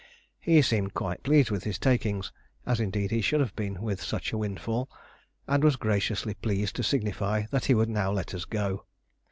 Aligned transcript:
He 0.39 0.63
seemed 0.63 0.95
quite 0.95 1.21
pleased 1.21 1.51
with 1.51 1.63
his 1.63 1.77
takings, 1.77 2.31
as 2.65 2.79
indeed 2.79 3.11
he 3.11 3.21
should 3.21 3.39
have 3.39 3.55
been 3.55 3.79
with 3.83 4.01
such 4.01 4.33
a 4.33 4.37
windfall, 4.39 4.89
and 5.47 5.63
was 5.63 5.75
graciously 5.75 6.33
pleased 6.33 6.75
to 6.77 6.83
signify 6.83 7.43
that 7.51 7.65
he 7.65 7.75
would 7.75 7.87
now 7.87 8.11
let 8.11 8.33
us 8.33 8.45
go. 8.45 8.85